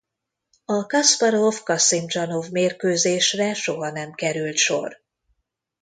A 0.65 0.85
Kaszparov–Kaszimdzsanov-mérkőzésre 0.85 3.53
soha 3.53 3.91
nem 3.91 4.13
került 4.13 4.55
sor. 4.57 5.01